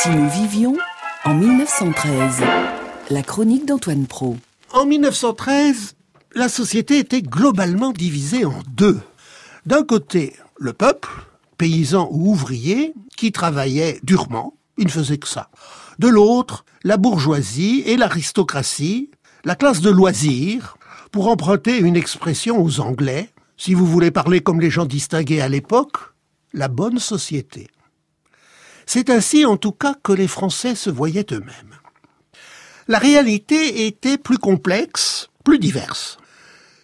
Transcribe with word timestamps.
Si 0.00 0.10
nous 0.10 0.30
vivions 0.30 0.76
en 1.24 1.34
1913, 1.34 2.42
la 3.10 3.22
chronique 3.22 3.66
d'Antoine 3.66 4.06
Pro. 4.06 4.36
En 4.72 4.86
1913, 4.86 5.96
la 6.36 6.48
société 6.48 6.98
était 7.00 7.20
globalement 7.20 7.90
divisée 7.90 8.44
en 8.44 8.62
deux. 8.68 9.00
D'un 9.66 9.82
côté, 9.82 10.36
le 10.56 10.72
peuple, 10.72 11.08
paysan 11.56 12.08
ou 12.12 12.30
ouvrier, 12.30 12.94
qui 13.16 13.32
travaillait 13.32 13.98
durement, 14.04 14.54
il 14.76 14.84
ne 14.84 14.90
faisait 14.90 15.18
que 15.18 15.26
ça. 15.26 15.50
De 15.98 16.06
l'autre, 16.06 16.64
la 16.84 16.96
bourgeoisie 16.96 17.82
et 17.84 17.96
l'aristocratie, 17.96 19.10
la 19.44 19.56
classe 19.56 19.80
de 19.80 19.90
loisirs, 19.90 20.76
pour 21.10 21.26
emprunter 21.26 21.76
une 21.76 21.96
expression 21.96 22.62
aux 22.62 22.78
Anglais, 22.78 23.30
si 23.56 23.74
vous 23.74 23.86
voulez 23.86 24.12
parler 24.12 24.42
comme 24.42 24.60
les 24.60 24.70
gens 24.70 24.86
distingués 24.86 25.40
à 25.40 25.48
l'époque, 25.48 25.96
la 26.52 26.68
bonne 26.68 27.00
société. 27.00 27.68
C'est 28.90 29.10
ainsi 29.10 29.44
en 29.44 29.58
tout 29.58 29.72
cas 29.72 29.94
que 30.02 30.12
les 30.12 30.26
Français 30.26 30.74
se 30.74 30.88
voyaient 30.88 31.26
eux-mêmes. 31.32 31.74
La 32.88 32.98
réalité 32.98 33.86
était 33.86 34.16
plus 34.16 34.38
complexe, 34.38 35.28
plus 35.44 35.58
diverse. 35.58 36.16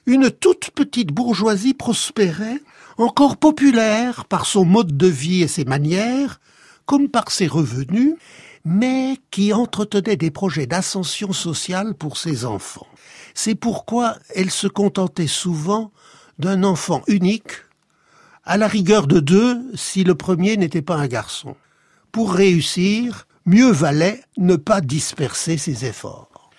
Une 0.05 0.31
toute 0.31 0.71
petite 0.73 1.13
bourgeoisie 1.13 1.73
prospérait, 1.73 2.61
encore 2.99 3.39
populaire 3.39 4.27
par 4.27 4.45
son 4.45 4.67
mode 4.67 4.99
de 4.99 5.07
vie 5.07 5.41
et 5.41 5.49
ses 5.49 5.65
manières, 5.65 6.41
comme 6.85 7.09
par 7.09 7.31
ses 7.31 7.47
revenus, 7.47 8.17
mais 8.67 9.17
qui 9.31 9.55
entretenait 9.55 10.17
des 10.17 10.31
projets 10.31 10.67
d'ascension 10.67 11.33
sociale 11.33 11.95
pour 11.95 12.19
ses 12.19 12.45
enfants. 12.45 12.87
C'est 13.33 13.55
pourquoi 13.55 14.19
elle 14.35 14.51
se 14.51 14.67
contentait 14.67 15.27
souvent 15.27 15.91
d'un 16.39 16.65
enfant 16.65 17.01
unique, 17.07 17.63
à 18.45 18.59
la 18.59 18.69
rigueur 18.69 19.07
de 19.07 19.21
deux 19.21 19.59
si 19.75 20.05
le 20.05 20.15
premier 20.15 20.59
n'était 20.59 20.83
pas 20.83 20.97
un 20.97 21.07
garçon. 21.07 21.57
Pour 22.15 22.33
réussir, 22.33 23.27
mieux 23.45 23.73
valait 23.73 24.23
ne 24.37 24.55
pas 24.55 24.81
disperser 24.81 25.59
ses 25.59 25.85
efforts. 25.85 26.53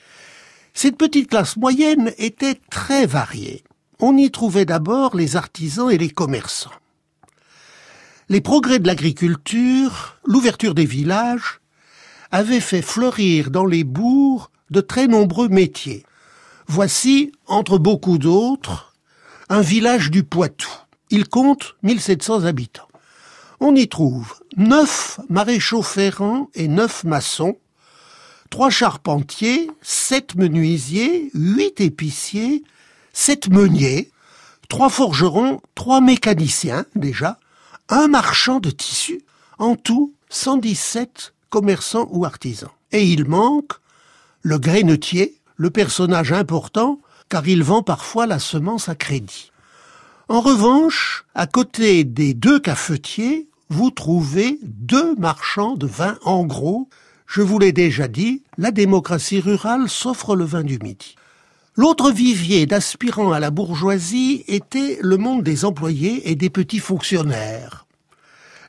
Cette 0.73 0.97
petite 0.97 1.29
classe 1.29 1.55
moyenne 1.55 2.11
était 2.17 2.59
très 2.69 3.05
variée. 3.05 3.63
On 4.01 4.17
y 4.17 4.29
trouvait 4.31 4.65
d'abord 4.65 5.15
les 5.15 5.37
artisans 5.37 5.89
et 5.89 5.97
les 5.97 6.09
commerçants. 6.09 6.75
Les 8.27 8.41
progrès 8.41 8.79
de 8.79 8.87
l'agriculture, 8.87 10.17
l'ouverture 10.25 10.75
des 10.75 10.83
villages, 10.83 11.61
avaient 12.33 12.59
fait 12.59 12.81
fleurir 12.81 13.49
dans 13.49 13.65
les 13.65 13.85
bourgs 13.85 14.51
de 14.71 14.81
très 14.81 15.07
nombreux 15.07 15.47
métiers. 15.47 16.03
Voici, 16.67 17.31
entre 17.47 17.77
beaucoup 17.77 18.17
d'autres, 18.17 18.93
un 19.47 19.61
village 19.61 20.11
du 20.11 20.25
Poitou. 20.25 20.67
Il 21.11 21.29
compte 21.29 21.77
1700 21.81 22.43
habitants. 22.43 22.89
On 23.59 23.75
y 23.75 23.87
trouve 23.87 24.35
neuf 24.57 25.19
maréchaux 25.29 25.81
ferrants 25.81 26.49
et 26.55 26.67
neuf 26.67 27.03
maçons, 27.03 27.57
trois 28.49 28.69
charpentiers, 28.69 29.69
sept 29.81 30.35
menuisiers, 30.35 31.31
huit 31.33 31.79
épiciers, 31.79 32.63
sept 33.13 33.49
meuniers, 33.49 34.11
trois 34.67 34.89
forgerons, 34.89 35.61
trois 35.73 36.01
mécaniciens 36.01 36.85
déjà, 36.95 37.39
un 37.89 38.07
marchand 38.07 38.59
de 38.59 38.71
tissus, 38.71 39.21
en 39.57 39.75
tout 39.75 40.13
117 40.29 41.33
commerçants 41.49 42.07
ou 42.11 42.25
artisans. 42.25 42.71
Et 42.91 43.05
il 43.05 43.25
manque 43.25 43.73
le 44.41 44.59
grainetier, 44.59 45.39
le 45.55 45.69
personnage 45.69 46.33
important, 46.33 46.99
car 47.29 47.47
il 47.47 47.63
vend 47.63 47.83
parfois 47.83 48.25
la 48.25 48.39
semence 48.39 48.89
à 48.89 48.95
crédit. 48.95 49.51
En 50.27 50.41
revanche, 50.41 51.23
à 51.35 51.45
côté 51.45 52.03
des 52.03 52.33
deux 52.33 52.59
cafetiers, 52.59 53.47
vous 53.69 53.91
trouvez 53.91 54.57
deux 54.63 55.15
marchands 55.17 55.75
de 55.75 55.85
vin 55.85 56.17
en 56.23 56.45
gros. 56.45 56.89
Je 57.27 57.43
vous 57.43 57.59
l'ai 57.59 57.71
déjà 57.71 58.07
dit, 58.07 58.41
la 58.57 58.71
démocratie 58.71 59.39
rurale 59.39 59.87
s'offre 59.87 60.35
le 60.35 60.43
vin 60.43 60.63
du 60.63 60.79
midi. 60.79 61.15
L'autre 61.75 62.09
vivier 62.09 62.65
d'aspirants 62.65 63.33
à 63.33 63.39
la 63.39 63.51
bourgeoisie 63.51 64.43
était 64.47 64.97
le 64.99 65.17
monde 65.17 65.43
des 65.43 65.63
employés 65.63 66.31
et 66.31 66.35
des 66.35 66.49
petits 66.49 66.79
fonctionnaires. 66.79 67.85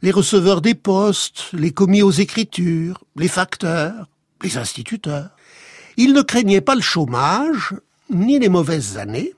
Les 0.03 0.11
receveurs 0.11 0.61
des 0.61 0.75
postes, 0.75 1.45
les 1.55 1.71
commis 1.71 2.03
aux 2.03 2.11
écritures, 2.11 3.03
les 3.17 3.29
facteurs, 3.29 4.09
les 4.43 4.59
instituteurs. 4.59 5.31
Ils 5.97 6.13
ne 6.13 6.21
craignaient 6.21 6.61
pas 6.61 6.75
le 6.75 6.83
chômage, 6.83 7.75
ni 8.11 8.39
les 8.39 8.51
mauvaises 8.51 8.99
années, 8.99 9.33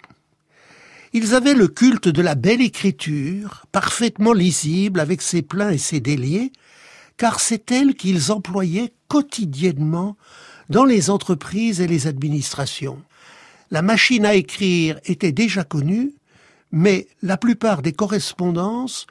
ils 1.12 1.34
avaient 1.34 1.54
le 1.54 1.68
culte 1.68 2.08
de 2.08 2.22
la 2.22 2.34
belle 2.34 2.60
écriture, 2.60 3.66
parfaitement 3.72 4.32
lisible 4.32 5.00
avec 5.00 5.22
ses 5.22 5.42
pleins 5.42 5.70
et 5.70 5.78
ses 5.78 6.00
déliés, 6.00 6.52
car 7.16 7.40
c'est 7.40 7.70
elle 7.70 7.94
qu'ils 7.94 8.30
employaient 8.30 8.92
quotidiennement 9.08 10.16
dans 10.68 10.84
les 10.84 11.10
entreprises 11.10 11.80
et 11.80 11.86
les 11.86 12.06
administrations. 12.06 13.02
La 13.70 13.82
machine 13.82 14.24
à 14.24 14.34
écrire 14.34 14.98
était 15.04 15.32
déjà 15.32 15.64
connue, 15.64 16.14
mais 16.70 17.08
la 17.22 17.36
plupart 17.36 17.82
des 17.82 17.92
correspondances 17.92 19.06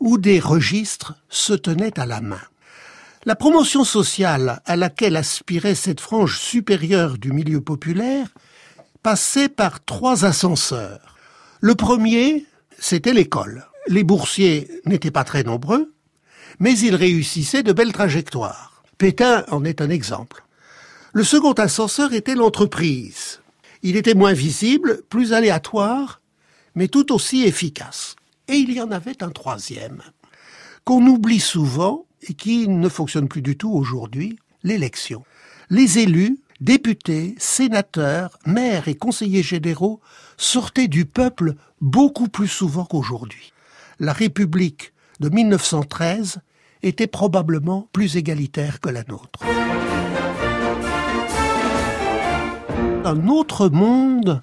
ou 0.00 0.18
des 0.18 0.40
registres 0.40 1.14
se 1.28 1.52
tenaient 1.52 1.98
à 1.98 2.06
la 2.06 2.20
main. 2.20 2.40
La 3.26 3.36
promotion 3.36 3.84
sociale 3.84 4.62
à 4.64 4.76
laquelle 4.76 5.16
aspirait 5.16 5.74
cette 5.74 6.00
frange 6.00 6.38
supérieure 6.38 7.18
du 7.18 7.32
milieu 7.32 7.60
populaire 7.60 8.28
passait 9.02 9.50
par 9.50 9.84
trois 9.84 10.24
ascenseurs. 10.24 11.09
Le 11.62 11.74
premier, 11.74 12.46
c'était 12.78 13.12
l'école. 13.12 13.66
Les 13.86 14.02
boursiers 14.02 14.70
n'étaient 14.86 15.10
pas 15.10 15.24
très 15.24 15.42
nombreux, 15.42 15.92
mais 16.58 16.78
ils 16.78 16.94
réussissaient 16.94 17.62
de 17.62 17.74
belles 17.74 17.92
trajectoires. 17.92 18.82
Pétain 18.96 19.44
en 19.50 19.64
est 19.64 19.82
un 19.82 19.90
exemple. 19.90 20.42
Le 21.12 21.22
second 21.22 21.52
ascenseur 21.52 22.14
était 22.14 22.34
l'entreprise. 22.34 23.42
Il 23.82 23.96
était 23.96 24.14
moins 24.14 24.32
visible, 24.32 25.02
plus 25.10 25.34
aléatoire, 25.34 26.22
mais 26.74 26.88
tout 26.88 27.12
aussi 27.12 27.42
efficace. 27.44 28.16
Et 28.48 28.54
il 28.54 28.72
y 28.72 28.80
en 28.80 28.90
avait 28.90 29.22
un 29.22 29.30
troisième, 29.30 30.02
qu'on 30.84 31.06
oublie 31.06 31.40
souvent 31.40 32.06
et 32.22 32.32
qui 32.32 32.68
ne 32.68 32.88
fonctionne 32.88 33.28
plus 33.28 33.42
du 33.42 33.58
tout 33.58 33.70
aujourd'hui, 33.70 34.38
l'élection. 34.62 35.24
Les 35.68 35.98
élus 35.98 36.38
députés, 36.60 37.34
sénateurs, 37.38 38.38
maires 38.46 38.88
et 38.88 38.94
conseillers 38.94 39.42
généraux 39.42 40.00
sortaient 40.36 40.88
du 40.88 41.06
peuple 41.06 41.54
beaucoup 41.80 42.28
plus 42.28 42.48
souvent 42.48 42.84
qu'aujourd'hui. 42.84 43.52
La 43.98 44.12
République 44.12 44.92
de 45.20 45.28
1913 45.28 46.40
était 46.82 47.06
probablement 47.06 47.88
plus 47.92 48.16
égalitaire 48.16 48.80
que 48.80 48.88
la 48.88 49.02
nôtre. 49.04 49.40
Un 53.04 53.28
autre 53.28 53.68
monde, 53.68 54.42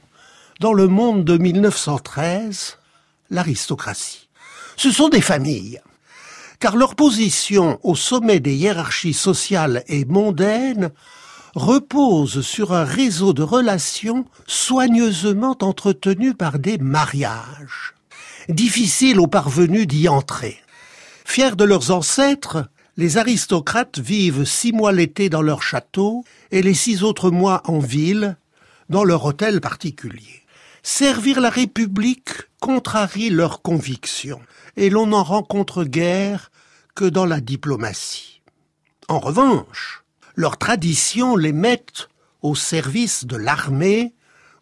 dans 0.60 0.74
le 0.74 0.88
monde 0.88 1.24
de 1.24 1.38
1913, 1.38 2.78
l'aristocratie. 3.30 4.30
Ce 4.76 4.92
sont 4.92 5.10
des 5.10 5.22
familles, 5.22 5.80
car 6.60 6.76
leur 6.76 6.96
position 6.96 7.80
au 7.84 7.96
sommet 7.96 8.40
des 8.40 8.56
hiérarchies 8.56 9.14
sociales 9.14 9.84
et 9.88 10.06
mondaines 10.06 10.92
repose 11.58 12.42
sur 12.42 12.72
un 12.72 12.84
réseau 12.84 13.34
de 13.34 13.42
relations 13.42 14.26
soigneusement 14.46 15.58
entretenu 15.62 16.36
par 16.36 16.60
des 16.60 16.78
mariages. 16.78 17.96
Difficile 18.48 19.20
aux 19.20 19.28
parvenus 19.28 19.88
d'y 19.88 20.08
entrer. 20.08 20.58
Fiers 21.26 21.56
de 21.56 21.64
leurs 21.64 21.92
ancêtres, 21.92 22.70
les 22.96 23.18
aristocrates 23.18 24.00
vivent 24.00 24.46
six 24.46 24.72
mois 24.72 24.92
l'été 24.92 25.30
dans 25.30 25.42
leur 25.42 25.64
château 25.64 26.24
et 26.52 26.62
les 26.62 26.76
six 26.76 27.04
autres 27.04 27.32
mois 27.32 27.62
en 27.66 27.80
ville, 27.80 28.38
dans 28.90 29.04
leur 29.04 29.26
hôtel 29.26 29.60
particulier. 29.60 30.44
Servir 30.84 31.42
la 31.42 31.50
République 31.50 32.30
contrarie 32.62 33.30
leurs 33.30 33.62
convictions, 33.62 34.42
et 34.78 34.90
l'on 34.90 35.08
n'en 35.08 35.24
rencontre 35.24 35.84
guère 35.84 36.52
que 36.96 37.06
dans 37.06 37.26
la 37.26 37.42
diplomatie. 37.42 38.42
En 39.10 39.20
revanche, 39.20 40.04
leurs 40.38 40.58
traditions 40.58 41.36
les 41.36 41.52
mettent 41.52 42.10
au 42.42 42.56
service 42.56 43.26
de 43.26 43.36
l'armée 43.36 44.14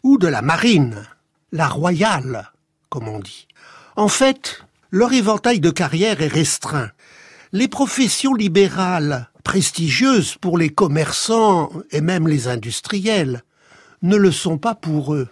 ou 0.02 0.18
de 0.18 0.26
la 0.26 0.42
marine, 0.42 1.06
la 1.52 1.68
royale, 1.68 2.50
comme 2.88 3.06
on 3.06 3.20
dit. 3.20 3.46
En 3.94 4.08
fait, 4.08 4.64
leur 4.90 5.12
éventail 5.12 5.60
de 5.60 5.70
carrière 5.70 6.22
est 6.22 6.28
restreint. 6.28 6.90
Les 7.52 7.68
professions 7.68 8.34
libérales, 8.34 9.28
prestigieuses 9.44 10.36
pour 10.40 10.58
les 10.58 10.70
commerçants 10.70 11.70
et 11.90 12.00
même 12.00 12.26
les 12.26 12.48
industriels, 12.48 13.42
ne 14.02 14.16
le 14.16 14.32
sont 14.32 14.58
pas 14.58 14.74
pour 14.74 15.14
eux. 15.14 15.28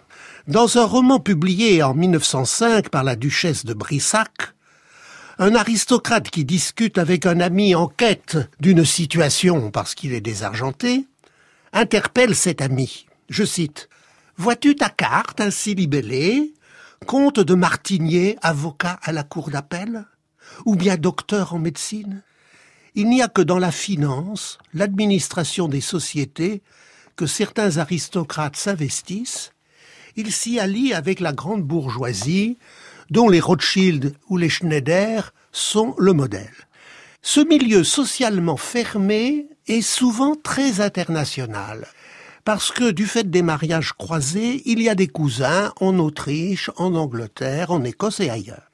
Dans 0.47 0.77
un 0.77 0.85
roman 0.85 1.19
publié 1.19 1.81
en 1.81 1.95
1905 1.95 2.89
par 2.89 3.03
la 3.03 3.15
duchesse 3.15 3.65
de 3.65 3.73
Brissac, 3.73 4.54
un 5.37 5.55
aristocrate 5.55 6.29
qui 6.29 6.45
discute 6.45 6.97
avec 6.97 7.25
un 7.25 7.39
ami 7.39 7.75
en 7.75 7.87
quête 7.87 8.37
d'une 8.59 8.85
situation 8.85 9.69
parce 9.69 9.93
qu'il 9.93 10.13
est 10.13 10.21
désargenté, 10.21 11.05
interpelle 11.73 12.35
cet 12.35 12.61
ami. 12.61 13.05
Je 13.29 13.43
cite 13.43 13.89
Vois-tu 14.37 14.75
ta 14.75 14.89
carte 14.89 15.41
ainsi 15.41 15.75
libellée 15.75 16.53
Comte 17.05 17.39
de 17.39 17.53
Martinier, 17.53 18.37
avocat 18.41 18.99
à 19.03 19.11
la 19.11 19.23
cour 19.23 19.49
d'appel 19.49 20.05
Ou 20.65 20.75
bien 20.75 20.95
docteur 20.95 21.53
en 21.53 21.59
médecine? 21.59 22.23
Il 22.95 23.09
n'y 23.09 23.21
a 23.21 23.27
que 23.27 23.41
dans 23.41 23.59
la 23.59 23.71
finance, 23.71 24.57
l'administration 24.73 25.67
des 25.67 25.81
sociétés, 25.81 26.61
que 27.17 27.25
certains 27.25 27.77
aristocrates 27.77 28.55
s'investissent. 28.55 29.51
Ils 30.15 30.31
s'y 30.31 30.59
allient 30.59 30.93
avec 30.93 31.19
la 31.19 31.33
grande 31.33 31.63
bourgeoisie, 31.63 32.57
dont 33.09 33.29
les 33.29 33.39
Rothschild 33.39 34.13
ou 34.29 34.37
les 34.37 34.49
Schneider 34.49 35.33
sont 35.51 35.95
le 35.97 36.13
modèle. 36.13 36.53
Ce 37.21 37.39
milieu 37.39 37.83
socialement 37.83 38.57
fermé 38.57 39.47
est 39.67 39.81
souvent 39.81 40.35
très 40.35 40.81
international, 40.81 41.87
parce 42.43 42.71
que 42.71 42.91
du 42.91 43.07
fait 43.07 43.29
des 43.29 43.41
mariages 43.41 43.93
croisés, 43.93 44.61
il 44.65 44.81
y 44.81 44.89
a 44.89 44.95
des 44.95 45.07
cousins 45.07 45.73
en 45.79 45.97
Autriche, 45.97 46.69
en 46.77 46.93
Angleterre, 46.93 47.71
en 47.71 47.83
Écosse 47.83 48.19
et 48.19 48.29
ailleurs. 48.29 48.69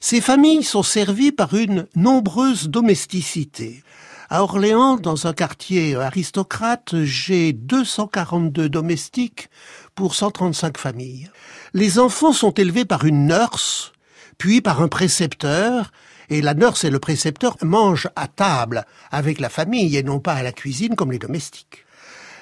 Ces 0.00 0.20
familles 0.20 0.64
sont 0.64 0.82
servies 0.82 1.32
par 1.32 1.54
une 1.54 1.86
nombreuse 1.94 2.68
domesticité. 2.68 3.82
À 4.30 4.42
Orléans, 4.42 4.96
dans 4.96 5.26
un 5.26 5.34
quartier 5.34 5.96
aristocrate, 5.96 6.94
j'ai 7.02 7.52
242 7.52 8.70
domestiques 8.70 9.50
pour 9.94 10.14
135 10.14 10.78
familles. 10.78 11.30
Les 11.74 11.98
enfants 11.98 12.32
sont 12.32 12.52
élevés 12.52 12.86
par 12.86 13.04
une 13.04 13.26
nurse, 13.26 13.92
puis 14.38 14.62
par 14.62 14.80
un 14.80 14.88
précepteur, 14.88 15.92
et 16.30 16.40
la 16.40 16.54
nurse 16.54 16.84
et 16.84 16.90
le 16.90 16.98
précepteur 16.98 17.56
mangent 17.60 18.08
à 18.16 18.26
table 18.26 18.86
avec 19.10 19.40
la 19.40 19.50
famille 19.50 19.94
et 19.96 20.02
non 20.02 20.20
pas 20.20 20.32
à 20.32 20.42
la 20.42 20.52
cuisine 20.52 20.96
comme 20.96 21.12
les 21.12 21.18
domestiques. 21.18 21.84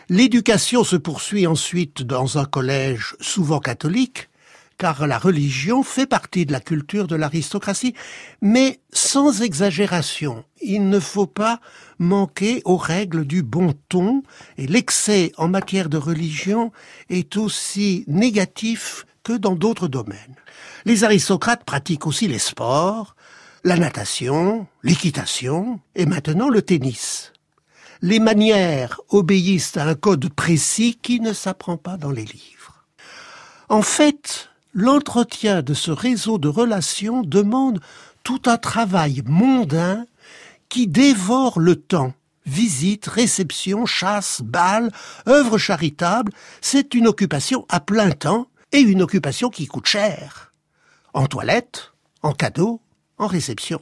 L'éducation 0.08 0.84
se 0.84 0.96
poursuit 0.96 1.48
ensuite 1.48 2.02
dans 2.02 2.38
un 2.38 2.44
collège 2.44 3.16
souvent 3.20 3.58
catholique, 3.58 4.28
car 4.82 5.06
la 5.06 5.16
religion 5.16 5.84
fait 5.84 6.06
partie 6.06 6.44
de 6.44 6.50
la 6.50 6.58
culture 6.58 7.06
de 7.06 7.14
l'aristocratie, 7.14 7.94
mais 8.40 8.80
sans 8.92 9.40
exagération. 9.42 10.44
Il 10.60 10.88
ne 10.88 10.98
faut 10.98 11.28
pas 11.28 11.60
manquer 12.00 12.62
aux 12.64 12.76
règles 12.76 13.24
du 13.24 13.44
bon 13.44 13.74
ton, 13.88 14.24
et 14.58 14.66
l'excès 14.66 15.30
en 15.36 15.46
matière 15.46 15.88
de 15.88 15.98
religion 15.98 16.72
est 17.10 17.36
aussi 17.36 18.02
négatif 18.08 19.06
que 19.22 19.34
dans 19.34 19.54
d'autres 19.54 19.86
domaines. 19.86 20.34
Les 20.84 21.04
aristocrates 21.04 21.62
pratiquent 21.62 22.08
aussi 22.08 22.26
les 22.26 22.40
sports, 22.40 23.14
la 23.62 23.76
natation, 23.76 24.66
l'équitation 24.82 25.78
et 25.94 26.06
maintenant 26.06 26.48
le 26.48 26.60
tennis. 26.60 27.32
Les 28.00 28.18
manières 28.18 29.00
obéissent 29.10 29.76
à 29.76 29.84
un 29.84 29.94
code 29.94 30.28
précis 30.30 30.98
qui 31.00 31.20
ne 31.20 31.32
s'apprend 31.32 31.76
pas 31.76 31.96
dans 31.96 32.10
les 32.10 32.24
livres. 32.24 32.84
En 33.68 33.82
fait, 33.82 34.48
l'entretien 34.74 35.62
de 35.62 35.74
ce 35.74 35.90
réseau 35.90 36.38
de 36.38 36.48
relations 36.48 37.22
demande 37.22 37.80
tout 38.22 38.42
un 38.46 38.56
travail 38.56 39.22
mondain 39.26 40.06
qui 40.68 40.86
dévore 40.86 41.60
le 41.60 41.76
temps. 41.76 42.14
Visites, 42.46 43.06
réceptions, 43.06 43.86
chasse, 43.86 44.40
balles, 44.42 44.90
œuvres 45.28 45.58
charitables, 45.58 46.32
c'est 46.60 46.94
une 46.94 47.06
occupation 47.06 47.66
à 47.68 47.78
plein 47.78 48.10
temps 48.10 48.48
et 48.72 48.80
une 48.80 49.02
occupation 49.02 49.48
qui 49.48 49.66
coûte 49.66 49.86
cher. 49.86 50.52
En 51.14 51.26
toilette, 51.26 51.92
en 52.22 52.32
cadeaux, 52.32 52.80
en 53.18 53.26
réception. 53.26 53.80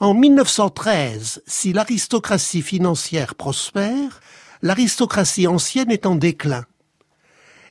En 0.00 0.14
1913, 0.14 1.42
si 1.46 1.72
l'aristocratie 1.72 2.62
financière 2.62 3.34
prospère, 3.34 4.20
l'aristocratie 4.62 5.46
ancienne 5.46 5.90
est 5.90 6.06
en 6.06 6.14
déclin. 6.14 6.64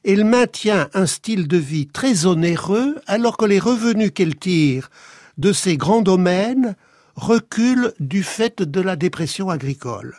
Elle 0.05 0.25
maintient 0.25 0.89
un 0.93 1.05
style 1.05 1.47
de 1.47 1.57
vie 1.57 1.87
très 1.87 2.25
onéreux 2.25 2.95
alors 3.07 3.37
que 3.37 3.45
les 3.45 3.59
revenus 3.59 4.11
qu'elle 4.13 4.35
tire 4.35 4.89
de 5.37 5.53
ces 5.53 5.77
grands 5.77 6.01
domaines 6.01 6.75
reculent 7.15 7.93
du 7.99 8.23
fait 8.23 8.61
de 8.61 8.81
la 8.81 8.95
dépression 8.95 9.49
agricole. 9.49 10.17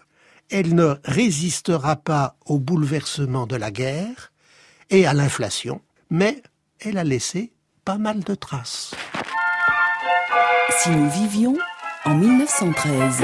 Elle 0.50 0.74
ne 0.74 0.94
résistera 1.04 1.96
pas 1.96 2.36
au 2.46 2.58
bouleversement 2.58 3.46
de 3.46 3.56
la 3.56 3.70
guerre 3.70 4.32
et 4.90 5.06
à 5.06 5.12
l'inflation, 5.12 5.80
mais 6.10 6.42
elle 6.80 6.98
a 6.98 7.04
laissé 7.04 7.52
pas 7.84 7.98
mal 7.98 8.20
de 8.20 8.34
traces. 8.34 8.94
Si 10.82 10.90
nous 10.90 11.10
vivions 11.10 11.56
en 12.04 12.14
1913. 12.14 13.22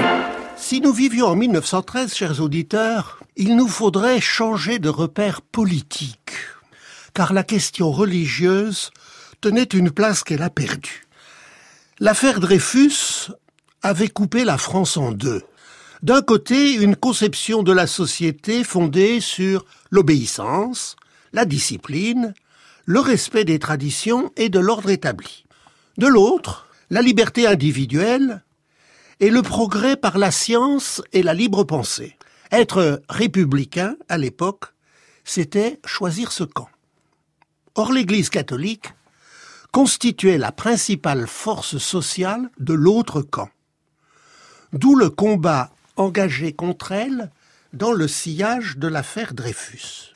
Si 0.57 0.81
nous 0.81 0.93
vivions 0.93 1.27
en 1.27 1.37
1913, 1.37 2.15
chers 2.15 2.41
auditeurs, 2.41 3.20
il 3.37 3.56
nous 3.56 3.69
faudrait 3.69 4.21
changer 4.21 4.79
de 4.79 4.88
repère 4.88 5.43
politique, 5.43 6.32
car 7.15 7.32
la 7.32 7.43
question 7.43 7.91
religieuse 7.91 8.91
tenait 9.41 9.62
une 9.62 9.91
place 9.91 10.23
qu'elle 10.25 10.43
a 10.43 10.50
perdue. 10.50 11.06
L'affaire 11.99 12.41
Dreyfus 12.41 13.31
avait 13.82 14.09
coupé 14.09 14.44
la 14.44 14.59
France 14.59 14.97
en 14.97 15.12
deux. 15.12 15.43
D'un 16.03 16.23
côté, 16.23 16.75
une 16.75 16.97
conception 16.97 17.62
de 17.62 17.73
la 17.73 17.87
société 17.87 18.65
fondée 18.65 19.21
sur 19.21 19.67
l'obéissance, 19.91 20.97
la 21.33 21.44
discipline, 21.44 22.35
le 22.87 23.00
respect 23.00 23.44
des 23.44 23.59
traditions 23.59 24.33
et 24.37 24.49
de 24.49 24.59
l'ordre 24.59 24.91
établi. 24.91 25.44
De 25.99 26.06
l'autre, 26.06 26.67
la 26.88 27.03
liberté 27.03 27.47
individuelle 27.47 28.43
et 29.21 29.31
le 29.31 29.43
progrès 29.43 29.97
par 29.97 30.17
la 30.17 30.31
science 30.31 31.03
et 31.12 31.23
la 31.23 31.35
libre 31.35 31.65
pensée. 31.65 32.17
Être 32.50 33.02
républicain, 33.08 33.97
à 34.08 34.19
l'époque, 34.19 34.67
c'était 35.25 35.81
choisir 35.85 36.32
ce 36.32 36.44
camp. 36.44 36.69
Or 37.75 37.93
l'Église 37.93 38.31
catholique 38.31 38.93
constituait 39.70 40.38
la 40.38 40.50
principale 40.50 41.26
force 41.29 41.79
sociale 41.79 42.50
de 42.58 42.75
l'autre 42.75 43.23
camp. 43.23 43.49
D'où 44.73 44.97
le 44.97 45.11
combat 45.11 45.70
engagé 45.97 46.52
contre 46.52 46.93
elle 46.93 47.31
dans 47.73 47.93
le 47.93 48.08
sillage 48.08 48.79
de 48.79 48.88
l'affaire 48.88 49.35
Dreyfus. 49.35 50.14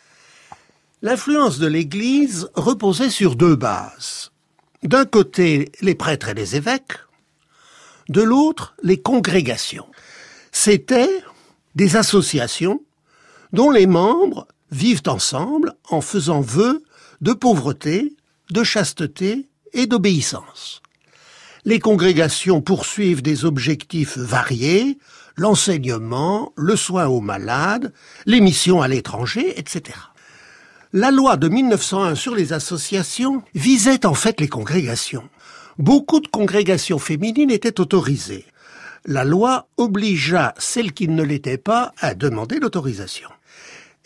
L'influence 1.02 1.58
de 1.58 1.66
l'Église 1.66 2.48
reposait 2.54 3.10
sur 3.10 3.36
deux 3.36 3.56
bases 3.56 4.32
d'un 4.82 5.06
côté 5.06 5.70
les 5.80 5.94
prêtres 5.94 6.28
et 6.28 6.34
les 6.34 6.56
évêques, 6.56 6.98
de 8.08 8.22
l'autre 8.22 8.74
les 8.82 9.00
congrégations. 9.00 9.86
C'étaient 10.52 11.22
des 11.74 11.96
associations 11.96 12.80
dont 13.52 13.70
les 13.70 13.86
membres 13.86 14.46
vivent 14.70 15.02
ensemble 15.06 15.74
en 15.88 16.00
faisant 16.00 16.40
vœu 16.40 16.82
de 17.20 17.32
pauvreté, 17.32 18.16
de 18.50 18.62
chasteté 18.64 19.48
et 19.72 19.86
d'obéissance. 19.86 20.82
Les 21.64 21.78
congrégations 21.78 22.60
poursuivent 22.60 23.22
des 23.22 23.44
objectifs 23.44 24.18
variés, 24.18 24.98
l'enseignement, 25.36 26.52
le 26.56 26.76
soin 26.76 27.06
aux 27.06 27.20
malades, 27.20 27.92
les 28.26 28.40
missions 28.40 28.82
à 28.82 28.88
l'étranger, 28.88 29.58
etc. 29.58 29.96
La 30.92 31.10
loi 31.10 31.36
de 31.36 31.48
1901 31.48 32.14
sur 32.14 32.34
les 32.34 32.52
associations 32.52 33.42
visait 33.54 34.06
en 34.06 34.14
fait 34.14 34.40
les 34.40 34.48
congrégations. 34.48 35.28
Beaucoup 35.78 36.20
de 36.20 36.28
congrégations 36.28 36.98
féminines 36.98 37.50
étaient 37.50 37.80
autorisées. 37.80 38.44
La 39.06 39.24
loi 39.24 39.68
obligea 39.76 40.54
celles 40.56 40.94
qui 40.94 41.08
ne 41.08 41.22
l'étaient 41.22 41.58
pas 41.58 41.92
à 41.98 42.14
demander 42.14 42.58
l'autorisation. 42.58 43.28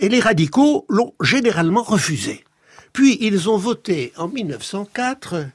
Et 0.01 0.09
les 0.09 0.19
radicaux 0.19 0.87
l'ont 0.89 1.15
généralement 1.21 1.83
refusé. 1.83 2.45
Puis 2.93 3.17
ils 3.21 3.49
ont 3.49 3.59
voté 3.59 4.13
en 4.17 4.27
1904 4.27 5.47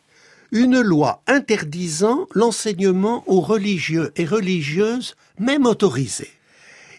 une 0.53 0.79
loi 0.79 1.23
interdisant 1.27 2.27
l'enseignement 2.33 3.23
aux 3.27 3.41
religieux 3.41 4.13
et 4.15 4.25
religieuses, 4.25 5.15
même 5.39 5.65
autorisés. 5.65 6.31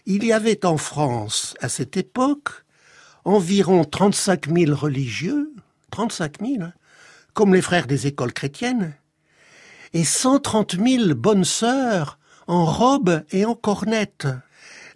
Il 0.05 0.23
y 0.23 0.33
avait 0.33 0.65
en 0.65 0.77
France, 0.77 1.55
à 1.61 1.69
cette 1.69 1.97
époque, 1.97 2.49
environ 3.23 3.85
35 3.85 4.53
000 4.53 4.75
religieux, 4.75 5.51
35 5.89 6.41
000, 6.41 6.63
hein, 6.63 6.73
comme 7.33 7.55
les 7.55 7.61
frères 7.61 7.87
des 7.87 8.05
écoles 8.05 8.33
chrétiennes, 8.33 8.93
et 9.93 10.03
130 10.03 10.75
000 10.75 11.15
bonnes 11.15 11.45
sœurs 11.45 12.19
en 12.47 12.65
robe 12.65 13.23
et 13.31 13.45
en 13.45 13.55
cornette. 13.55 14.27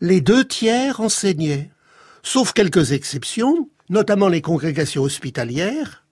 Les 0.01 0.21
deux 0.21 0.45
tiers 0.45 1.01
enseignaient, 1.01 1.69
sauf 2.23 2.53
quelques 2.53 2.91
exceptions, 2.91 3.69
notamment 3.89 4.27
les 4.27 4.41
congrégations 4.41 5.03
hospitalières, 5.03 6.05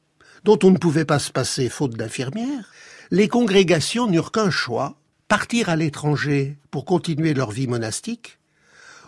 dont 0.44 0.60
on 0.64 0.72
ne 0.72 0.78
pouvait 0.78 1.06
pas 1.06 1.20
se 1.20 1.32
passer 1.32 1.70
faute 1.70 1.96
d'infirmières. 1.96 2.72
Les 3.12 3.28
congrégations 3.28 4.08
n'eurent 4.08 4.32
qu'un 4.32 4.50
choix, 4.50 4.98
partir 5.28 5.70
à 5.70 5.76
l'étranger 5.76 6.58
pour 6.72 6.86
continuer 6.86 7.34
leur 7.34 7.52
vie 7.52 7.68
monastique, 7.68 8.40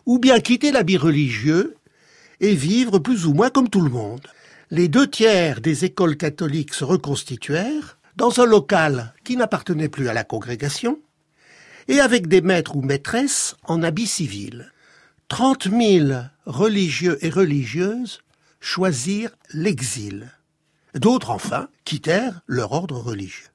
ou 0.06 0.20
bien 0.20 0.40
quitter 0.40 0.72
l'habit 0.72 0.98
religieux 0.98 1.76
et 2.40 2.56
vivre 2.56 3.00
plus 3.00 3.26
ou 3.26 3.34
moins 3.34 3.50
comme 3.50 3.70
tout 3.70 3.82
le 3.82 3.90
monde. 3.90 4.26
Les 4.72 4.88
deux 4.88 5.10
tiers 5.10 5.62
des 5.62 5.86
écoles 5.86 6.16
catholiques 6.16 6.74
se 6.74 6.84
reconstituèrent 6.84 7.98
dans 8.16 8.40
un 8.40 8.46
local 8.46 9.14
qui 9.24 9.36
n'appartenait 9.36 9.90
plus 9.90 10.10
à 10.10 10.14
la 10.14 10.24
congrégation 10.24 11.00
et 11.88 12.00
avec 12.00 12.28
des 12.28 12.42
maîtres 12.42 12.76
ou 12.76 12.82
maîtresses 12.82 13.56
en 13.64 13.84
habit 13.84 14.08
civil. 14.08 14.72
Trente 15.28 15.68
mille 15.68 16.32
religieux 16.46 17.18
et 17.22 17.30
religieuses 17.30 18.22
choisirent 18.60 19.36
l'exil. 19.54 20.32
D'autres, 20.96 21.30
enfin, 21.30 21.70
quittèrent 21.86 22.42
leur 22.48 22.72
ordre 22.72 22.98
religieux. 22.98 23.48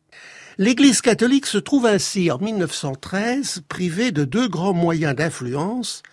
L'Église 0.57 1.01
catholique 1.01 1.47
se 1.47 1.59
trouve 1.59 1.87
ainsi 1.87 2.31
en 2.31 2.39
1913 2.39 3.63
privée 3.69 4.13
de 4.13 4.25
deux 4.25 4.49
grands 4.49 4.73
moyens 4.73 5.17
d'influence, 5.17 6.05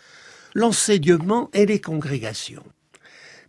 l'enseignement 0.56 1.50
et 1.54 1.68
les 1.68 1.80
congrégations. 1.80 2.66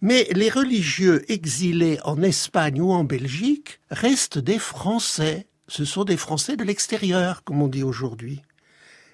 Mais 0.03 0.29
les 0.33 0.51
religieux 0.51 1.25
exilés 1.33 1.99
en 2.05 2.23
Espagne 2.23 2.81
ou 2.83 2.93
en 2.93 3.05
Belgique 3.05 3.81
restent 3.91 4.39
des 4.39 4.59
Français. 4.59 5.47
Ce 5.69 5.87
sont 5.87 6.05
des 6.05 6.17
Français 6.19 6.57
de 6.57 6.65
l'extérieur, 6.65 7.43
comme 7.45 7.63
on 7.63 7.69
dit 7.69 7.85
aujourd'hui. 7.85 8.43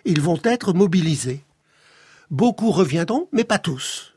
Ils 0.04 0.20
vont 0.20 0.40
être 0.44 0.72
mobilisés. 0.72 1.44
Beaucoup 2.30 2.70
reviendront, 2.70 3.28
mais 3.32 3.44
pas 3.44 3.58
tous. 3.58 4.14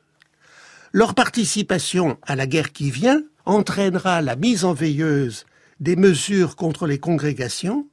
Leur 0.92 1.14
participation 1.14 2.18
à 2.24 2.36
la 2.36 2.48
guerre 2.48 2.72
qui 2.72 2.92
vient 2.92 3.24
entraînera 3.46 4.22
la 4.22 4.36
mise 4.36 4.66
en 4.66 4.74
veilleuse 4.74 5.46
des 5.80 5.96
mesures 5.96 6.56
contre 6.56 6.86
les 6.86 7.00
congrégations. 7.00 7.88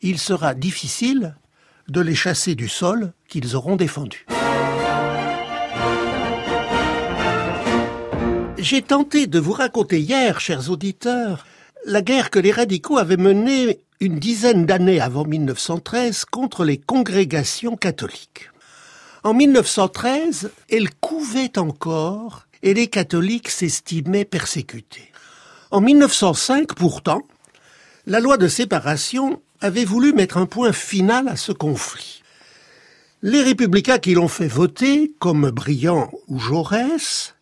Il 0.00 0.18
sera 0.18 0.54
difficile 0.54 1.36
de 1.88 2.00
les 2.00 2.14
chasser 2.14 2.54
du 2.54 2.68
sol 2.68 3.12
qu'ils 3.28 3.54
auront 3.54 3.76
défendu. 3.76 4.26
J'ai 8.58 8.82
tenté 8.82 9.26
de 9.26 9.38
vous 9.38 9.52
raconter 9.52 10.00
hier, 10.00 10.40
chers 10.40 10.70
auditeurs, 10.70 11.46
la 11.86 12.02
guerre 12.02 12.30
que 12.30 12.38
les 12.38 12.52
radicaux 12.52 12.98
avaient 12.98 13.16
menée 13.16 13.80
une 14.00 14.18
dizaine 14.18 14.64
d'années 14.64 14.98
avant 14.98 15.26
1913 15.26 16.24
contre 16.24 16.64
les 16.64 16.78
congrégations 16.78 17.76
catholiques. 17.76 18.50
En 19.24 19.34
1913, 19.34 20.50
elles 20.70 20.88
couvaient 21.00 21.58
encore 21.58 22.46
et 22.62 22.72
les 22.72 22.86
catholiques 22.86 23.50
s'estimaient 23.50 24.24
persécutés. 24.24 25.12
En 25.70 25.82
1905, 25.82 26.74
pourtant, 26.74 27.22
la 28.06 28.20
loi 28.20 28.38
de 28.38 28.48
séparation 28.48 29.42
avait 29.60 29.84
voulu 29.84 30.14
mettre 30.14 30.38
un 30.38 30.46
point 30.46 30.72
final 30.72 31.28
à 31.28 31.36
ce 31.36 31.52
conflit. 31.52 32.22
Les 33.20 33.42
républicains 33.42 33.98
qui 33.98 34.14
l'ont 34.14 34.28
fait 34.28 34.48
voter, 34.48 35.12
comme 35.18 35.50
Briand 35.50 36.10
ou 36.28 36.38
Jaurès, 36.38 37.34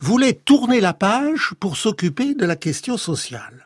voulaient 0.00 0.32
tourner 0.32 0.80
la 0.80 0.94
page 0.94 1.54
pour 1.60 1.76
s'occuper 1.76 2.34
de 2.34 2.44
la 2.44 2.56
question 2.56 2.96
sociale. 2.96 3.64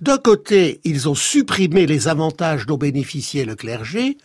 D'un 0.00 0.18
côté, 0.18 0.80
ils 0.84 1.08
ont 1.08 1.14
supprimé 1.14 1.86
les 1.86 2.08
avantages 2.08 2.66
dont 2.66 2.76
bénéficiait 2.76 3.44
le 3.44 3.54
clergé, 3.54 4.18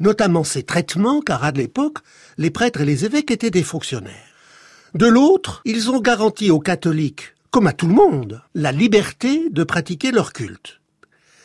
notamment 0.00 0.44
ses 0.44 0.62
traitements, 0.62 1.20
car 1.20 1.44
à 1.44 1.50
l'époque, 1.50 1.98
les 2.36 2.50
prêtres 2.50 2.82
et 2.82 2.86
les 2.86 3.04
évêques 3.04 3.30
étaient 3.30 3.50
des 3.50 3.62
fonctionnaires. 3.62 4.14
De 4.94 5.06
l'autre, 5.06 5.60
ils 5.64 5.90
ont 5.90 6.00
garanti 6.00 6.50
aux 6.50 6.60
catholiques, 6.60 7.34
comme 7.50 7.66
à 7.66 7.72
tout 7.72 7.88
le 7.88 7.94
monde, 7.94 8.42
la 8.54 8.72
liberté 8.72 9.50
de 9.50 9.64
pratiquer 9.64 10.12
leur 10.12 10.32
culte. 10.32 10.80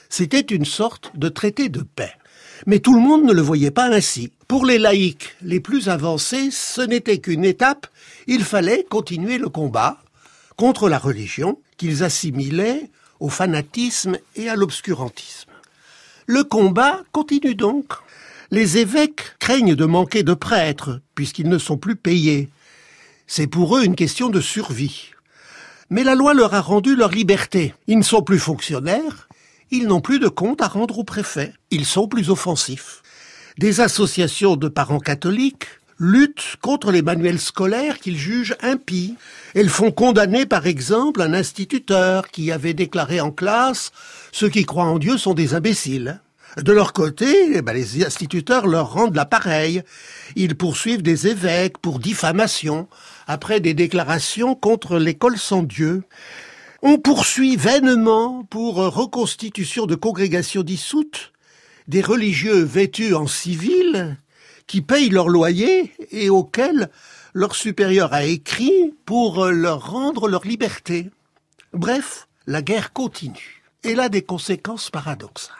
C'était 0.09 0.39
une 0.39 0.65
sorte 0.65 1.11
de 1.15 1.27
traité 1.27 1.69
de 1.69 1.81
paix. 1.81 2.13
Mais 2.67 2.79
tout 2.79 2.93
le 2.93 3.01
monde 3.01 3.25
ne 3.25 3.33
le 3.33 3.41
voyait 3.41 3.71
pas 3.71 3.91
ainsi. 3.91 4.31
Pour 4.47 4.65
les 4.65 4.77
laïcs 4.77 5.35
les 5.41 5.59
plus 5.59 5.89
avancés, 5.89 6.51
ce 6.51 6.81
n'était 6.81 7.17
qu'une 7.17 7.43
étape, 7.43 7.87
il 8.27 8.43
fallait 8.43 8.85
continuer 8.89 9.37
le 9.37 9.49
combat 9.49 9.97
contre 10.55 10.87
la 10.87 10.99
religion 10.99 11.59
qu'ils 11.77 12.03
assimilaient 12.03 12.89
au 13.23 13.29
fanatisme 13.29 14.17
et 14.35 14.49
à 14.49 14.57
l'obscurantisme. 14.57 15.49
Le 16.27 16.43
combat 16.43 17.03
continue 17.13 17.55
donc. 17.55 17.93
Les 18.51 18.77
évêques 18.77 19.37
craignent 19.39 19.75
de 19.75 19.85
manquer 19.85 20.23
de 20.23 20.33
prêtres, 20.33 20.99
puisqu'ils 21.15 21.47
ne 21.47 21.57
sont 21.57 21.77
plus 21.77 21.95
payés. 21.95 22.49
C'est 23.25 23.47
pour 23.47 23.77
eux 23.77 23.85
une 23.85 23.95
question 23.95 24.29
de 24.29 24.41
survie. 24.41 25.11
Mais 25.89 26.03
la 26.03 26.15
loi 26.15 26.33
leur 26.33 26.53
a 26.53 26.59
rendu 26.59 26.97
leur 26.97 27.11
liberté. 27.11 27.73
Ils 27.87 27.97
ne 27.97 28.03
sont 28.03 28.23
plus 28.23 28.39
fonctionnaires, 28.39 29.29
ils 29.71 29.87
n'ont 29.87 30.01
plus 30.01 30.19
de 30.19 30.27
compte 30.27 30.61
à 30.61 30.67
rendre 30.67 30.99
au 30.99 31.05
préfet. 31.05 31.53
Ils 31.71 31.85
sont 31.85 32.09
plus 32.09 32.29
offensifs. 32.29 33.01
Des 33.57 33.79
associations 33.79 34.57
de 34.57 34.67
parents 34.67 34.99
catholiques 34.99 35.67
luttent 35.99 36.55
contre 36.61 36.91
les 36.91 37.01
manuels 37.01 37.39
scolaires 37.39 37.99
qu'ils 37.99 38.17
jugent 38.17 38.55
impies. 38.61 39.15
Elles 39.55 39.69
font 39.69 39.91
condamner 39.91 40.45
par 40.45 40.67
exemple 40.67 41.21
un 41.21 41.33
instituteur 41.33 42.29
qui 42.29 42.51
avait 42.51 42.73
déclaré 42.73 43.21
en 43.21 43.31
classe 43.31 43.91
Ceux 44.31 44.49
qui 44.49 44.65
croient 44.65 44.85
en 44.85 44.99
Dieu 44.99 45.17
sont 45.17 45.33
des 45.33 45.53
imbéciles. 45.53 46.19
De 46.57 46.71
leur 46.71 46.93
côté, 46.93 47.55
eh 47.55 47.61
ben, 47.61 47.73
les 47.73 48.05
instituteurs 48.05 48.67
leur 48.67 48.93
rendent 48.93 49.15
l'appareil. 49.15 49.81
Ils 50.35 50.55
poursuivent 50.55 51.01
des 51.01 51.27
évêques 51.27 51.79
pour 51.79 51.97
diffamation, 51.97 52.87
après 53.25 53.59
des 53.59 53.73
déclarations 53.73 54.53
contre 54.53 54.97
l'école 54.97 55.37
sans 55.37 55.63
Dieu. 55.63 56.03
On 56.83 56.97
poursuit 56.97 57.55
vainement 57.55 58.43
pour 58.49 58.75
reconstitution 58.75 59.87
de 59.87 59.95
congrégations 59.95 60.61
dissoutes 60.61 61.31
des 61.87 62.01
religieux 62.01 62.61
vêtus 62.61 63.15
en 63.15 63.27
civil 63.27 64.17
qui 64.67 64.81
payent 64.81 65.09
leur 65.09 65.29
loyer 65.29 65.91
et 66.11 66.29
auxquels 66.29 66.89
leur 67.33 67.55
supérieur 67.55 68.13
a 68.13 68.23
écrit 68.23 68.93
pour 69.05 69.45
leur 69.45 69.91
rendre 69.91 70.27
leur 70.27 70.45
liberté. 70.45 71.09
Bref, 71.73 72.27
la 72.47 72.61
guerre 72.61 72.93
continue. 72.93 73.63
Elle 73.83 73.99
a 73.99 74.09
des 74.09 74.21
conséquences 74.21 74.89
paradoxales. 74.89 75.55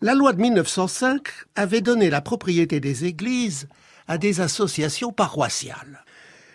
La 0.00 0.14
loi 0.14 0.32
de 0.32 0.40
1905 0.40 1.28
avait 1.54 1.80
donné 1.80 2.10
la 2.10 2.20
propriété 2.20 2.80
des 2.80 3.04
églises 3.04 3.68
à 4.08 4.18
des 4.18 4.40
associations 4.40 5.12
paroissiales. 5.12 6.04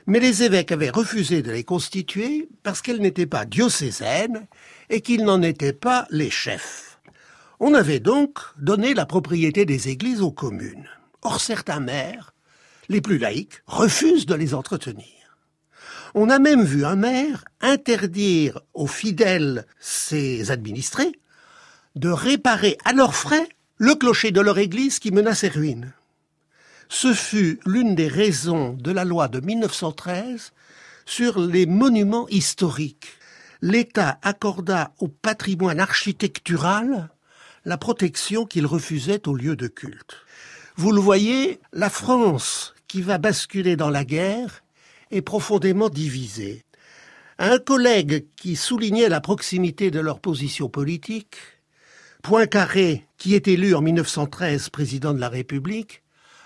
Mais 0.06 0.20
les 0.20 0.44
évêques 0.44 0.72
avaient 0.72 0.90
refusé 0.90 1.42
de 1.42 1.52
les 1.52 1.64
constituer 1.64 2.50
parce 2.64 2.82
qu'elles 2.82 3.02
n'étaient 3.02 3.26
pas 3.26 3.46
diocésaines 3.46 4.48
et 4.90 5.02
qu'ils 5.02 5.24
n'en 5.24 5.42
étaient 5.42 5.74
pas 5.74 6.06
les 6.10 6.30
chefs. 6.30 7.00
On 7.60 7.74
avait 7.74 8.00
donc 8.00 8.40
donné 8.58 8.94
la 8.94 9.06
propriété 9.06 9.66
des 9.66 9.90
églises 9.90 10.22
aux 10.22 10.32
communes. 10.32 10.90
Or 11.22 11.42
certains 11.42 11.80
maires, 11.80 12.34
les 12.88 13.02
plus 13.02 13.18
laïcs, 13.18 13.62
refusent 13.66 14.26
de 14.26 14.36
les 14.36 14.54
entretenir. 14.54 15.06
On 16.16 16.30
a 16.30 16.40
même 16.40 16.64
vu 16.64 16.86
un 16.86 16.96
maire 16.96 17.46
interdire 17.62 18.62
aux 18.74 18.88
fidèles, 18.88 19.66
ses 19.80 20.50
administrés, 20.52 21.12
de 21.96 22.10
réparer 22.10 22.78
à 22.86 22.94
leurs 22.94 23.16
frais 23.16 23.48
le 23.78 23.96
clocher 23.96 24.32
de 24.32 24.42
leur 24.42 24.58
église 24.58 25.00
qui 25.00 25.12
menaçait 25.12 25.50
ruine. 25.50 25.94
Ce 26.90 27.14
fut 27.14 27.60
l'une 27.66 27.94
des 27.94 28.08
raisons 28.08 28.74
de 28.74 28.92
la 28.92 29.06
loi 29.06 29.28
de 29.28 29.40
1913 29.40 30.52
sur 31.06 31.40
les 31.40 31.66
monuments 31.66 32.28
historiques. 32.30 33.10
L'État 33.62 34.20
accorda 34.22 34.94
au 35.00 35.08
patrimoine 35.08 35.80
architectural 35.80 37.10
la 37.66 37.78
protection 37.78 38.46
qu'il 38.46 38.66
refusait 38.66 39.28
aux 39.28 39.36
lieux 39.36 39.56
de 39.56 39.68
culte. 39.68 40.18
Vous 40.80 40.94
le 40.94 41.02
voyez, 41.02 41.60
la 41.74 41.90
France, 41.90 42.74
qui 42.88 43.02
va 43.02 43.18
basculer 43.18 43.76
dans 43.76 43.90
la 43.90 44.06
guerre, 44.06 44.64
est 45.12 45.22
profondément 45.22 45.90
divisée. 45.90 46.64
Un 47.38 47.60
collègue 47.60 48.28
qui 48.38 48.56
soulignait 48.56 49.10
la 49.10 49.20
proximité 49.20 49.92
de 49.92 50.00
leur 50.00 50.22
position 50.22 50.70
politique, 50.70 51.36
Poincaré, 52.24 53.06
qui 53.18 53.36
est 53.36 53.50
élu 53.50 53.76
en 53.76 53.82
1913 53.82 54.70
président 54.70 55.14
de 55.14 55.20
la 55.20 55.28
République, 55.28 56.02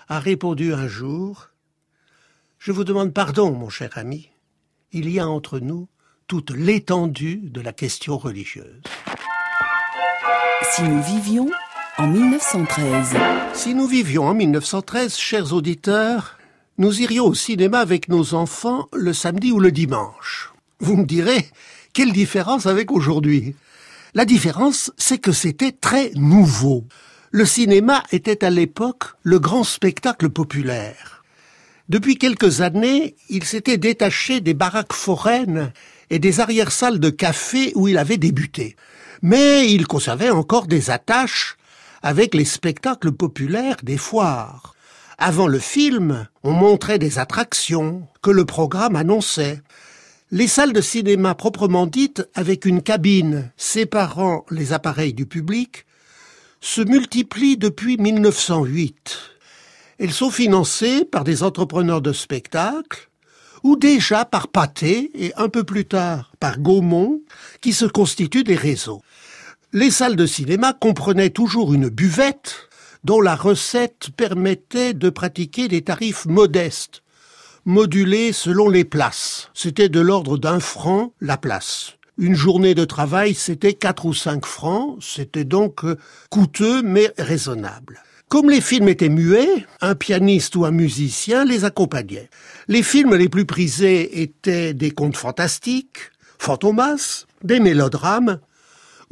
a 0.08 0.18
répondu 0.18 0.74
un 0.74 0.88
jour 0.88 1.50
Je 2.58 2.72
vous 2.72 2.82
demande 2.82 3.14
pardon, 3.14 3.52
mon 3.52 3.68
cher 3.68 3.90
ami. 3.94 4.30
Il 4.90 5.08
y 5.10 5.20
a 5.20 5.28
entre 5.28 5.60
nous 5.60 5.86
toute 6.26 6.50
l'étendue 6.50 7.36
de 7.36 7.60
la 7.60 7.72
question 7.72 8.18
religieuse. 8.18 8.82
Si 10.72 10.82
nous 10.82 11.04
vivions 11.04 11.48
en 11.96 12.08
1913. 12.08 13.16
Si 13.52 13.74
nous 13.74 13.86
vivions 13.86 14.26
en 14.26 14.34
1913, 14.34 15.16
chers 15.16 15.52
auditeurs, 15.52 16.38
nous 16.78 17.00
irions 17.00 17.26
au 17.26 17.34
cinéma 17.34 17.78
avec 17.78 18.08
nos 18.08 18.34
enfants 18.34 18.88
le 18.92 19.12
samedi 19.12 19.52
ou 19.52 19.60
le 19.60 19.70
dimanche. 19.70 20.52
Vous 20.80 20.96
me 20.96 21.04
direz, 21.04 21.46
quelle 21.92 22.12
différence 22.12 22.66
avec 22.66 22.90
aujourd'hui? 22.90 23.54
La 24.14 24.24
différence, 24.24 24.92
c'est 24.96 25.18
que 25.18 25.32
c'était 25.32 25.72
très 25.72 26.10
nouveau. 26.14 26.84
Le 27.30 27.44
cinéma 27.44 28.02
était 28.10 28.44
à 28.44 28.50
l'époque 28.50 29.04
le 29.22 29.38
grand 29.38 29.64
spectacle 29.64 30.30
populaire. 30.30 31.22
Depuis 31.88 32.16
quelques 32.16 32.60
années, 32.60 33.14
il 33.28 33.44
s'était 33.44 33.78
détaché 33.78 34.40
des 34.40 34.54
baraques 34.54 34.94
foraines 34.94 35.72
et 36.10 36.18
des 36.18 36.40
arrière-salles 36.40 36.98
de 36.98 37.10
café 37.10 37.72
où 37.76 37.88
il 37.88 37.98
avait 37.98 38.16
débuté. 38.16 38.74
Mais 39.22 39.70
il 39.70 39.86
conservait 39.86 40.30
encore 40.30 40.66
des 40.66 40.90
attaches 40.90 41.56
avec 42.04 42.34
les 42.34 42.44
spectacles 42.44 43.12
populaires 43.12 43.78
des 43.82 43.96
foires. 43.96 44.74
Avant 45.16 45.46
le 45.46 45.58
film, 45.58 46.28
on 46.42 46.52
montrait 46.52 46.98
des 46.98 47.18
attractions 47.18 48.06
que 48.20 48.30
le 48.30 48.44
programme 48.44 48.94
annonçait. 48.94 49.62
Les 50.30 50.46
salles 50.46 50.74
de 50.74 50.82
cinéma 50.82 51.34
proprement 51.34 51.86
dites, 51.86 52.28
avec 52.34 52.66
une 52.66 52.82
cabine 52.82 53.50
séparant 53.56 54.44
les 54.50 54.74
appareils 54.74 55.14
du 55.14 55.24
public, 55.24 55.86
se 56.60 56.82
multiplient 56.82 57.56
depuis 57.56 57.96
1908. 57.96 59.18
Elles 59.98 60.12
sont 60.12 60.30
financées 60.30 61.06
par 61.06 61.24
des 61.24 61.42
entrepreneurs 61.42 62.02
de 62.02 62.12
spectacles, 62.12 63.08
ou 63.62 63.76
déjà 63.76 64.26
par 64.26 64.48
Pathé 64.48 65.10
et 65.14 65.32
un 65.36 65.48
peu 65.48 65.64
plus 65.64 65.86
tard 65.86 66.32
par 66.38 66.58
Gaumont, 66.58 67.22
qui 67.62 67.72
se 67.72 67.86
constituent 67.86 68.44
des 68.44 68.56
réseaux. 68.56 69.00
Les 69.76 69.90
salles 69.90 70.14
de 70.14 70.24
cinéma 70.24 70.72
comprenaient 70.72 71.30
toujours 71.30 71.74
une 71.74 71.88
buvette 71.88 72.68
dont 73.02 73.20
la 73.20 73.34
recette 73.34 74.10
permettait 74.16 74.94
de 74.94 75.10
pratiquer 75.10 75.66
des 75.66 75.82
tarifs 75.82 76.26
modestes, 76.26 77.02
modulés 77.64 78.32
selon 78.32 78.68
les 78.68 78.84
places. 78.84 79.50
C'était 79.52 79.88
de 79.88 79.98
l'ordre 79.98 80.38
d'un 80.38 80.60
franc 80.60 81.12
la 81.20 81.36
place. 81.36 81.94
Une 82.18 82.36
journée 82.36 82.76
de 82.76 82.84
travail, 82.84 83.34
c'était 83.34 83.74
quatre 83.74 84.06
ou 84.06 84.14
cinq 84.14 84.46
francs, 84.46 84.98
c'était 85.00 85.42
donc 85.42 85.84
euh, 85.84 85.98
coûteux 86.30 86.80
mais 86.82 87.10
raisonnable. 87.18 88.00
Comme 88.28 88.50
les 88.50 88.60
films 88.60 88.88
étaient 88.88 89.08
muets, 89.08 89.66
un 89.80 89.96
pianiste 89.96 90.54
ou 90.54 90.64
un 90.64 90.70
musicien 90.70 91.44
les 91.44 91.64
accompagnait. 91.64 92.30
Les 92.68 92.84
films 92.84 93.16
les 93.16 93.28
plus 93.28 93.44
prisés 93.44 94.22
étaient 94.22 94.72
des 94.72 94.92
contes 94.92 95.16
fantastiques, 95.16 96.12
fantomas, 96.38 97.26
des 97.42 97.58
mélodrames 97.58 98.38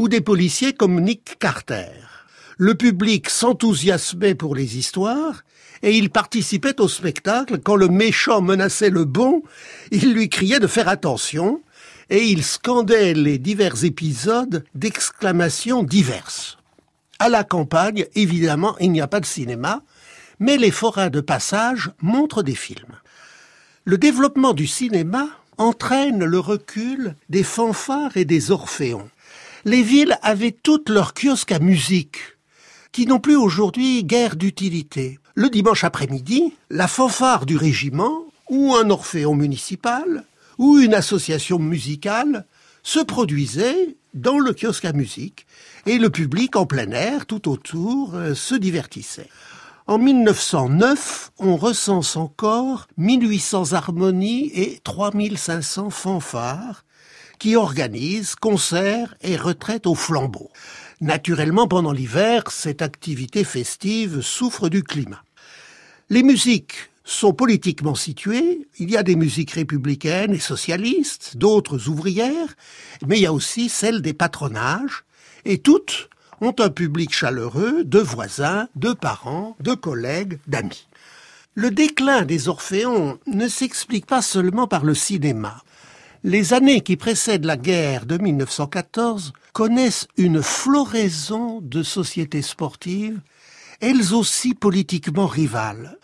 ou 0.03 0.09
des 0.09 0.21
policiers 0.21 0.73
comme 0.73 1.01
Nick 1.01 1.37
Carter. 1.39 1.93
Le 2.59 2.75
public 2.75 3.31
s'enthousiasmait 3.31 4.35
pour 4.35 4.57
les 4.57 4.77
histoires 4.77 5.45
et 5.81 5.97
il 5.97 6.11
participait 6.11 6.81
au 6.81 6.89
spectacle. 6.89 7.61
Quand 7.61 7.77
le 7.77 7.87
méchant 7.87 8.43
menaçait 8.43 8.91
le 8.91 9.05
bon, 9.05 9.45
il 9.93 10.13
lui 10.13 10.29
criait 10.29 10.59
de 10.59 10.67
faire 10.67 10.89
attention 10.89 11.63
et 12.11 12.25
il 12.25 12.43
scandait 12.43 13.15
les 13.15 13.39
divers 13.39 13.85
épisodes 13.85 14.65
d'exclamations 14.75 15.85
diverses. 15.85 16.59
À 17.21 17.29
la 17.29 17.45
campagne, 17.45 18.07
évidemment, 18.17 18.77
il 18.81 18.91
n'y 18.91 19.01
a 19.01 19.07
pas 19.07 19.21
de 19.21 19.25
cinéma, 19.25 19.83
mais 20.41 20.57
les 20.57 20.73
forats 20.73 21.11
de 21.11 21.21
passage 21.21 21.93
montrent 22.01 22.43
des 22.43 22.57
films. 22.57 22.97
Le 23.85 23.99
développement 23.99 24.53
du 24.53 24.67
cinéma 24.67 25.29
entraîne 25.59 26.25
le 26.25 26.41
recul 26.41 27.15
des 27.29 27.45
fanfares 27.45 28.17
et 28.17 28.25
des 28.25 28.51
orphéons. 28.51 29.09
Les 29.65 29.83
villes 29.85 30.19
avaient 30.23 30.57
toutes 30.61 30.89
leurs 30.89 31.15
kiosques 31.15 31.53
à 31.53 31.61
musique, 31.61 32.19
qui 32.91 33.07
n'ont 33.07 33.21
plus 33.21 33.37
aujourd'hui 33.37 34.03
guère 34.03 34.35
d'utilité. 34.35 35.21
Le 35.37 35.51
dimanche 35.51 35.85
après-midi, 35.85 36.53
la 36.69 36.89
fanfare 36.89 37.47
du 37.47 37.57
régiment, 37.57 38.25
ou 38.51 38.75
un 38.75 38.91
orphéon 38.91 39.37
municipal, 39.37 40.25
ou 40.59 40.79
une 40.79 40.95
association 40.95 41.61
musicale 41.61 42.45
se 42.83 42.99
produisait 42.99 43.97
dans 44.15 44.41
le 44.41 44.53
kiosque 44.53 44.85
à 44.85 44.93
musique, 44.93 45.47
et 45.87 45.99
le 45.99 46.11
public 46.11 46.57
en 46.57 46.67
plein 46.67 46.91
air, 46.91 47.27
tout 47.27 47.49
autour, 47.49 48.17
euh, 48.17 48.35
se 48.35 48.57
divertissait. 48.57 49.29
En 49.87 49.99
1909, 49.99 51.31
on 51.39 51.57
recense 51.57 52.17
encore 52.17 52.89
1800 52.97 53.75
harmonies 53.75 54.51
et 54.55 54.81
3500 54.83 55.91
fanfares 55.91 56.85
qui 57.43 57.57
organisent 57.57 58.37
concerts 58.37 59.17
et 59.21 59.37
retraites 59.37 59.89
au 59.89 59.97
flambeau. 59.97 60.49
Naturellement, 61.01 61.67
pendant 61.67 61.91
l'hiver, 61.91 62.45
cette 62.53 62.83
activité 62.83 63.43
festive 63.43 64.21
souffre 64.21 64.69
du 64.69 64.85
climat. 64.85 65.25
Les 66.09 66.23
musiques 66.23 66.93
sont 67.03 67.33
politiquement 67.33 67.97
situées. 67.97 68.69
Il 68.79 68.93
y 68.93 68.97
a 68.97 69.03
des 69.03 69.17
musiques 69.17 69.51
républicaines 69.51 70.33
et 70.33 70.39
socialistes, 70.39 71.37
d'autres 71.37 71.89
ouvrières, 71.89 72.55
mais 73.05 73.19
il 73.19 73.23
y 73.23 73.27
a 73.27 73.33
aussi 73.33 73.69
celles 73.69 74.03
des 74.03 74.15
patronages, 74.15 75.03
et 75.45 75.59
toutes 75.59 76.11
ont 76.41 76.55
un 76.61 76.71
public 76.71 77.13
chaleureux 77.13 77.83
de 77.83 77.99
voisins, 77.99 78.69
de 78.77 78.93
parents, 78.93 79.57
de 79.59 79.75
collègues, 79.75 80.39
d'amis. 80.47 80.87
Le 81.57 81.73
déclin 81.73 82.23
des 82.23 82.47
Orphéons 82.47 83.19
ne 83.27 83.49
s'explique 83.49 84.07
pas 84.07 84.23
seulement 84.23 84.69
par 84.69 84.85
le 84.85 84.95
cinéma. 84.95 85.61
Les 86.25 86.53
années 86.53 86.83
qui 86.83 86.97
précèdent 86.97 87.47
la 87.47 87.57
guerre 87.57 88.07
de 88.07 88.17
1914 88.17 89.33
connaissent 89.53 90.07
une 90.17 90.41
floraison 90.41 91.61
de 91.61 91.83
sociétés 91.83 92.43
sportives, 92.43 93.21
elles 93.81 94.15
aussi 94.15 94.55
politiquement 94.55 95.27
rivales. 95.27 95.99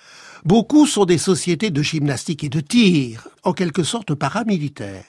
Beaucoup 0.45 0.87
sont 0.87 1.05
des 1.05 1.19
sociétés 1.19 1.71
de 1.71 1.83
gymnastique 1.83 2.43
et 2.43 2.49
de 2.49 2.59
tir, 2.59 3.29
en 3.45 3.53
quelque 3.53 3.85
sorte 3.85 4.13
paramilitaires. 4.13 5.05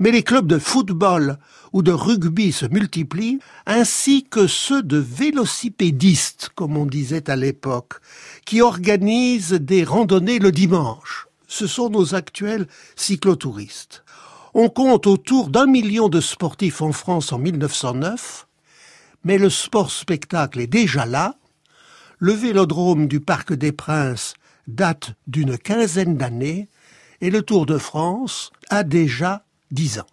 Mais 0.00 0.10
les 0.10 0.22
clubs 0.22 0.46
de 0.46 0.58
football 0.58 1.38
ou 1.72 1.82
de 1.82 1.92
rugby 1.92 2.52
se 2.52 2.66
multiplient, 2.66 3.38
ainsi 3.64 4.24
que 4.24 4.46
ceux 4.46 4.82
de 4.82 4.98
vélocipédistes, 4.98 6.50
comme 6.54 6.76
on 6.76 6.84
disait 6.84 7.30
à 7.30 7.36
l'époque, 7.36 7.94
qui 8.44 8.60
organisent 8.60 9.52
des 9.52 9.82
randonnées 9.82 10.40
le 10.40 10.52
dimanche. 10.52 11.26
Ce 11.48 11.66
sont 11.66 11.88
nos 11.88 12.14
actuels 12.14 12.68
cyclotouristes. 12.96 14.04
On 14.54 14.68
compte 14.68 15.06
autour 15.06 15.48
d'un 15.48 15.66
million 15.66 16.08
de 16.08 16.20
sportifs 16.20 16.82
en 16.82 16.92
France 16.92 17.32
en 17.32 17.38
1909, 17.38 18.48
mais 19.24 19.38
le 19.38 19.48
sport-spectacle 19.48 20.60
est 20.60 20.66
déjà 20.66 21.06
là. 21.06 21.36
Le 22.18 22.32
vélodrome 22.32 23.06
du 23.06 23.20
Parc 23.20 23.52
des 23.52 23.72
Princes 23.72 24.34
date 24.66 25.12
d'une 25.26 25.56
quinzaine 25.56 26.16
d'années 26.16 26.68
et 27.20 27.30
le 27.30 27.42
Tour 27.42 27.66
de 27.66 27.78
France 27.78 28.50
a 28.70 28.82
déjà 28.82 29.44
dix 29.70 30.00
ans. 30.00 30.06